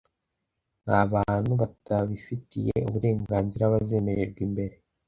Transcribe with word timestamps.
Nta 0.83 0.99
bantu 1.13 1.51
batabifitiye 1.61 2.75
uburenganzira 2.89 3.71
bazemererwa 3.73 4.39
imbere. 4.47 4.75